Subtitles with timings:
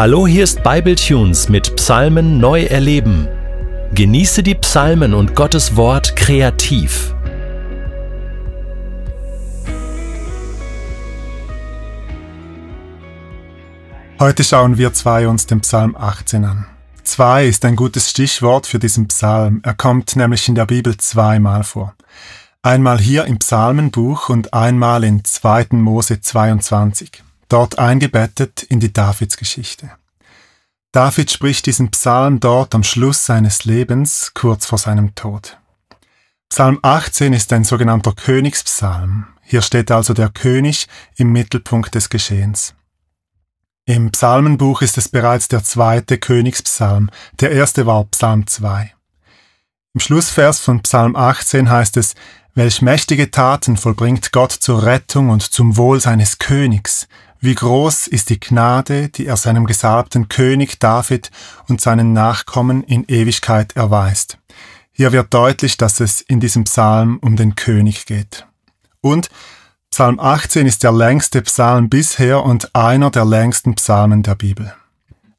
[0.00, 3.28] Hallo, hier ist Bibletunes mit Psalmen neu erleben.
[3.92, 7.14] Genieße die Psalmen und Gottes Wort kreativ.
[14.18, 16.64] Heute schauen wir zwei uns den Psalm 18 an.
[17.02, 19.60] Zwei ist ein gutes Stichwort für diesen Psalm.
[19.64, 21.94] Er kommt nämlich in der Bibel zweimal vor.
[22.62, 25.66] Einmal hier im Psalmenbuch und einmal in 2.
[25.72, 29.90] Mose 22 dort eingebettet in die Davidsgeschichte.
[30.92, 35.56] David spricht diesen Psalm dort am Schluss seines Lebens, kurz vor seinem Tod.
[36.48, 39.26] Psalm 18 ist ein sogenannter Königspsalm.
[39.42, 42.74] Hier steht also der König im Mittelpunkt des Geschehens.
[43.86, 48.92] Im Psalmenbuch ist es bereits der zweite Königspsalm, der erste war Psalm 2.
[49.94, 52.14] Im Schlussvers von Psalm 18 heißt es,
[52.54, 57.06] Welch mächtige Taten vollbringt Gott zur Rettung und zum Wohl seines Königs,
[57.40, 61.30] wie groß ist die Gnade, die er seinem gesalbten König David
[61.68, 64.38] und seinen Nachkommen in Ewigkeit erweist.
[64.92, 68.46] Hier wird deutlich, dass es in diesem Psalm um den König geht.
[69.00, 69.30] Und
[69.90, 74.74] Psalm 18 ist der längste Psalm bisher und einer der längsten Psalmen der Bibel.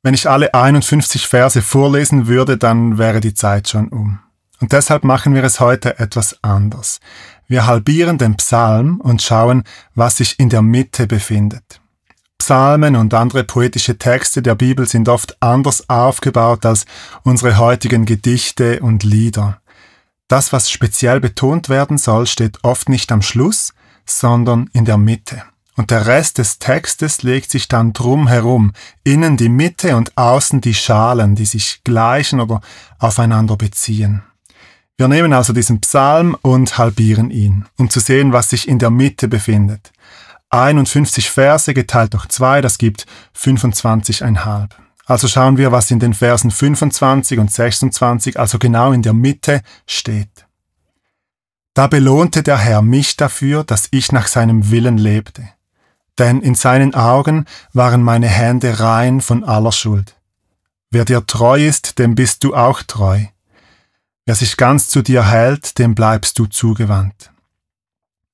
[0.04, 4.20] Wenn ich alle 51 Verse vorlesen würde, dann wäre die Zeit schon um.
[4.60, 7.00] Und deshalb machen wir es heute etwas anders.
[7.48, 11.82] Wir halbieren den Psalm und schauen, was sich in der Mitte befindet.
[12.42, 16.88] Psalmen und andere poetische Texte der Bibel sind oft anders aufgebaut als
[17.22, 19.61] unsere heutigen Gedichte und Lieder.
[20.28, 23.75] Das, was speziell betont werden soll, steht oft nicht am Schluss,
[24.08, 25.44] sondern in der Mitte.
[25.78, 30.62] Und der Rest des Textes legt sich dann drum herum, innen die Mitte und außen
[30.62, 32.62] die Schalen, die sich gleichen oder
[32.97, 34.23] aufeinander beziehen.
[34.97, 38.89] Wir nehmen also diesen Psalm und halbieren ihn, um zu sehen, was sich in der
[38.89, 39.92] Mitte befindet.
[40.52, 43.06] 51 Verse geteilt durch 2, das gibt
[43.38, 44.70] 25,5.
[45.06, 49.62] Also schauen wir, was in den Versen 25 und 26, also genau in der Mitte,
[49.88, 50.46] steht.
[51.74, 55.48] Da belohnte der Herr mich dafür, dass ich nach seinem Willen lebte.
[56.20, 60.18] Denn in seinen Augen waren meine Hände rein von aller Schuld.
[60.90, 63.25] Wer dir treu ist, dem bist du auch treu.
[64.25, 67.31] Wer sich ganz zu dir hält, dem bleibst du zugewandt.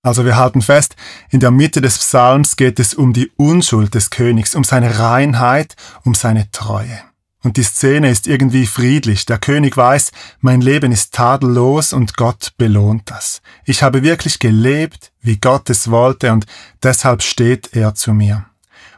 [0.07, 0.95] Also wir halten fest,
[1.31, 5.75] in der Mitte des Psalms geht es um die Unschuld des Königs, um seine Reinheit,
[6.05, 7.01] um seine Treue.
[7.43, 9.25] Und die Szene ist irgendwie friedlich.
[9.25, 13.41] Der König weiß, mein Leben ist tadellos und Gott belohnt das.
[13.65, 16.45] Ich habe wirklich gelebt, wie Gott es wollte und
[16.81, 18.45] deshalb steht er zu mir.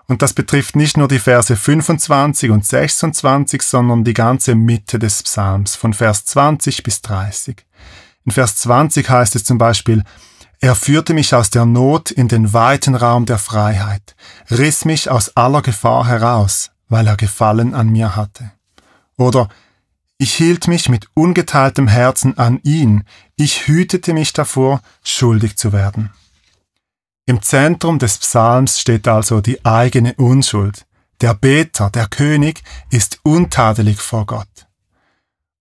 [0.05, 5.23] Und das betrifft nicht nur die Verse 25 und 26, sondern die ganze Mitte des
[5.23, 7.65] Psalms, von Vers 20 bis 30.
[8.25, 10.03] In Vers 20 heißt es zum Beispiel,
[10.61, 14.15] er führte mich aus der Not in den weiten Raum der Freiheit,
[14.51, 18.51] riss mich aus aller Gefahr heraus, weil er Gefallen an mir hatte.
[19.15, 19.47] Oder
[20.17, 23.05] ich hielt mich mit ungeteiltem Herzen an ihn,
[23.37, 26.11] ich hütete mich davor, schuldig zu werden.
[27.25, 30.85] Im Zentrum des Psalms steht also die eigene Unschuld.
[31.21, 34.67] Der Beter, der König, ist untadelig vor Gott.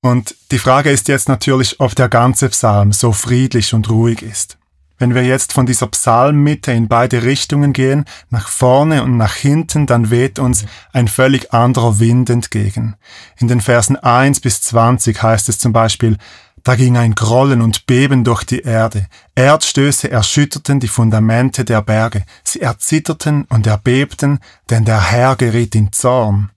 [0.00, 4.58] Und die Frage ist jetzt natürlich, ob der ganze Psalm so friedlich und ruhig ist.
[4.98, 9.86] Wenn wir jetzt von dieser Psalmmitte in beide Richtungen gehen, nach vorne und nach hinten,
[9.86, 12.96] dann weht uns ein völlig anderer Wind entgegen.
[13.38, 16.18] In den Versen 1 bis 20 heißt es zum Beispiel,
[16.64, 19.06] da ging ein Grollen und Beben durch die Erde.
[19.34, 22.24] Erdstöße erschütterten die Fundamente der Berge.
[22.42, 26.50] Sie erzitterten und erbebten, denn der Herr geriet in Zorn.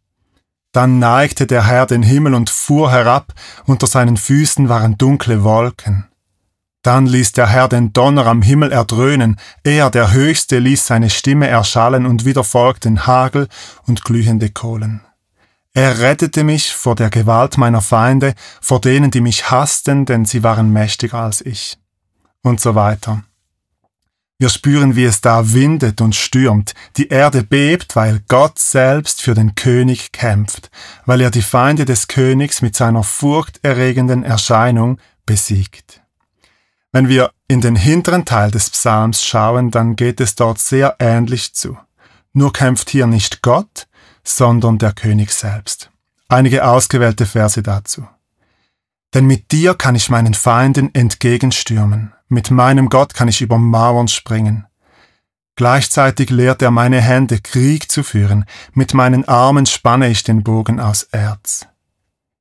[0.74, 3.34] Dann neigte der Herr den Himmel und fuhr herab,
[3.66, 6.11] unter seinen Füßen waren dunkle Wolken.
[6.84, 11.47] Dann ließ der Herr den Donner am Himmel erdröhnen, er, der Höchste, ließ seine Stimme
[11.47, 13.47] erschallen und wieder folgten Hagel
[13.86, 15.02] und glühende Kohlen.
[15.74, 20.44] Er rettete mich vor der Gewalt meiner Feinde, vor denen, die mich hassten, denn sie
[20.44, 21.78] waren mächtiger als ich.
[22.42, 23.24] Und so weiter.
[24.39, 29.36] Wir spüren, wie es da windet und stürmt, die Erde bebt, weil Gott selbst für
[29.36, 30.72] den König kämpft,
[31.06, 34.98] weil er die Feinde des Königs mit seiner furchterregenden Erscheinung
[35.28, 36.01] besiegt.
[36.92, 41.54] Wenn wir in den hinteren Teil des Psalms schauen, dann geht es dort sehr ähnlich
[41.54, 41.78] zu.
[42.34, 43.88] Nur kämpft hier nicht Gott,
[44.24, 45.90] sondern der König selbst.
[46.28, 48.08] Einige ausgewählte Verse dazu.
[49.14, 54.08] Denn mit dir kann ich meinen Feinden entgegenstürmen, mit meinem Gott kann ich über Mauern
[54.08, 54.66] springen.
[55.56, 60.80] Gleichzeitig lehrt er meine Hände, Krieg zu führen, mit meinen Armen spanne ich den Bogen
[60.80, 61.68] aus Erz.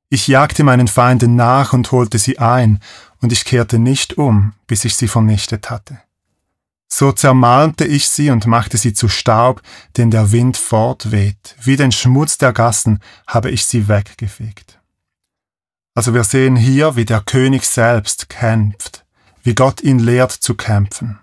[0.09, 2.79] Ich jagte meinen Feinden nach und holte sie ein,
[3.21, 5.99] und ich kehrte nicht um, bis ich sie vernichtet hatte.
[6.87, 9.61] So zermalmte ich sie und machte sie zu Staub,
[9.95, 11.55] den der Wind fortweht.
[11.61, 14.79] Wie den Schmutz der Gassen habe ich sie weggefegt.
[15.93, 19.05] Also wir sehen hier, wie der König selbst kämpft,
[19.43, 21.19] wie Gott ihn lehrt zu kämpfen.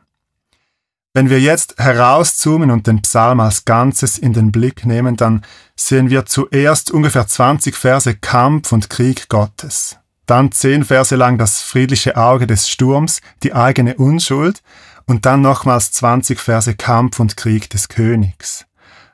[1.14, 5.44] Wenn wir jetzt herauszoomen und den Psalm als Ganzes in den Blick nehmen, dann
[5.74, 9.98] sehen wir zuerst ungefähr 20 Verse Kampf und Krieg Gottes.
[10.28, 14.62] Dann zehn Verse lang das friedliche Auge des Sturms, die eigene Unschuld
[15.06, 18.66] und dann nochmals 20 Verse Kampf und Krieg des Königs.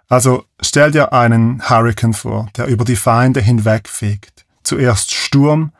[0.08, 4.44] Also stell dir einen Hurrikan vor, der über die Feinde hinwegfegt.
[4.64, 5.72] Zuerst Sturm,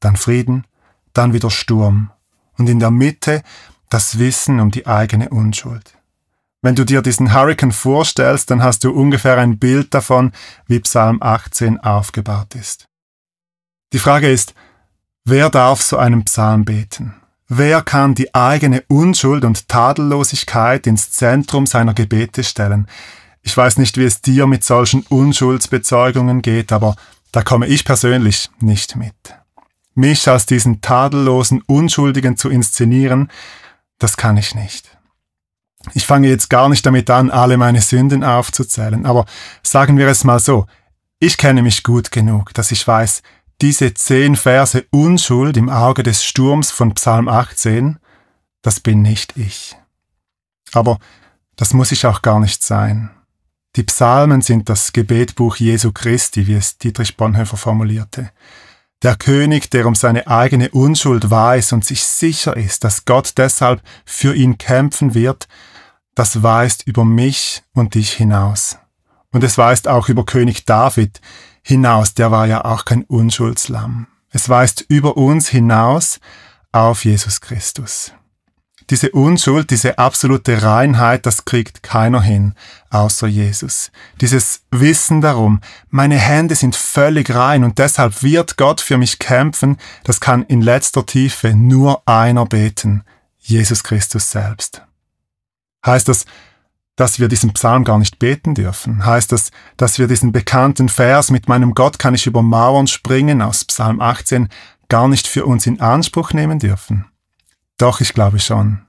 [0.00, 0.66] dann Frieden,
[1.12, 2.10] dann wieder Sturm.
[2.58, 3.44] Und in der Mitte
[3.90, 5.94] das Wissen um die eigene Unschuld.
[6.62, 10.32] Wenn du dir diesen Hurrikan vorstellst, dann hast du ungefähr ein Bild davon,
[10.66, 12.88] wie Psalm 18 aufgebaut ist.
[13.92, 14.52] Die Frage ist,
[15.24, 17.14] wer darf so einen Psalm beten?
[17.48, 22.86] Wer kann die eigene Unschuld und Tadellosigkeit ins Zentrum seiner Gebete stellen?
[23.42, 26.94] Ich weiß nicht, wie es dir mit solchen Unschuldsbezeugungen geht, aber
[27.32, 29.14] da komme ich persönlich nicht mit.
[29.94, 33.30] Mich als diesen tadellosen Unschuldigen zu inszenieren,
[33.98, 34.96] das kann ich nicht.
[35.94, 39.26] Ich fange jetzt gar nicht damit an, alle meine Sünden aufzuzählen, aber
[39.62, 40.66] sagen wir es mal so,
[41.18, 43.22] ich kenne mich gut genug, dass ich weiß,
[43.60, 47.98] diese zehn Verse Unschuld im Auge des Sturms von Psalm 18,
[48.62, 49.76] das bin nicht ich.
[50.72, 50.98] Aber
[51.56, 53.10] das muss ich auch gar nicht sein.
[53.76, 58.30] Die Psalmen sind das Gebetbuch Jesu Christi, wie es Dietrich Bonhoeffer formulierte.
[59.02, 63.82] Der König, der um seine eigene Unschuld weiß und sich sicher ist, dass Gott deshalb
[64.04, 65.48] für ihn kämpfen wird,
[66.14, 68.78] das weist über mich und dich hinaus.
[69.32, 71.20] Und es weist auch über König David
[71.62, 74.06] hinaus, der war ja auch kein Unschuldslamm.
[74.30, 76.20] Es weist über uns hinaus
[76.72, 78.12] auf Jesus Christus.
[78.90, 82.54] Diese Unschuld, diese absolute Reinheit, das kriegt keiner hin,
[82.90, 83.92] außer Jesus.
[84.20, 85.60] Dieses Wissen darum,
[85.90, 90.60] meine Hände sind völlig rein und deshalb wird Gott für mich kämpfen, das kann in
[90.60, 93.04] letzter Tiefe nur einer beten,
[93.38, 94.82] Jesus Christus selbst.
[95.86, 96.24] Heißt das,
[97.00, 99.06] dass wir diesen Psalm gar nicht beten dürfen?
[99.06, 103.40] Heißt das, dass wir diesen bekannten Vers mit meinem Gott kann ich über Mauern springen
[103.40, 104.50] aus Psalm 18
[104.90, 107.06] gar nicht für uns in Anspruch nehmen dürfen?
[107.78, 108.82] Doch, ich glaube schon.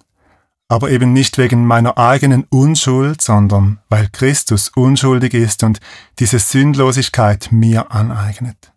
[0.68, 5.80] Aber eben nicht wegen meiner eigenen Unschuld, sondern weil Christus unschuldig ist und
[6.20, 8.74] diese Sündlosigkeit mir aneignet.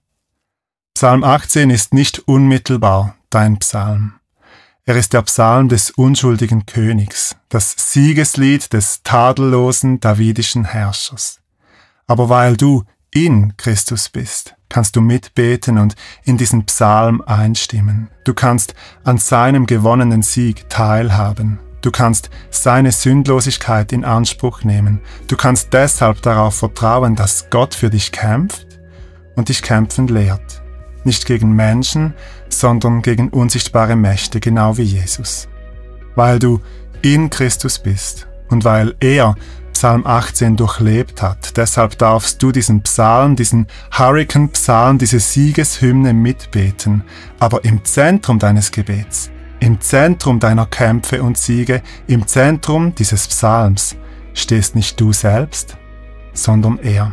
[0.94, 4.14] Psalm 18 ist nicht unmittelbar dein Psalm.
[4.86, 11.40] Er ist der Psalm des unschuldigen Königs, das Siegeslied des tadellosen davidischen Herrschers.
[12.06, 18.10] Aber weil du in Christus bist, kannst du mitbeten und in diesen Psalm einstimmen.
[18.25, 21.60] Du kannst an seinem gewonnenen Sieg teilhaben.
[21.80, 25.00] Du kannst seine Sündlosigkeit in Anspruch nehmen.
[25.28, 28.66] Du kannst deshalb darauf vertrauen, dass Gott für dich kämpft
[29.34, 30.63] und dich kämpfen lehrt.
[31.04, 32.14] Nicht gegen Menschen,
[32.48, 35.48] sondern gegen unsichtbare Mächte, genau wie Jesus.
[36.14, 36.60] Weil du
[37.02, 39.34] in Christus bist und weil er
[39.74, 41.56] Psalm 18 durchlebt hat.
[41.56, 47.04] Deshalb darfst du diesen Psalm, diesen Hurricane-Psalm, diese Siegeshymne mitbeten,
[47.40, 49.30] aber im Zentrum deines Gebets,
[49.60, 53.96] im Zentrum deiner Kämpfe und Siege, im Zentrum dieses Psalms
[54.32, 55.76] stehst nicht du selbst,
[56.32, 57.12] sondern er.